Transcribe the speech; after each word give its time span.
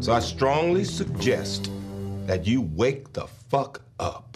So 0.00 0.12
I 0.12 0.20
strongly 0.20 0.84
suggest 0.84 1.70
that 2.26 2.46
you 2.46 2.62
wake 2.62 3.12
the 3.12 3.26
fuck 3.26 3.82
up. 3.98 4.27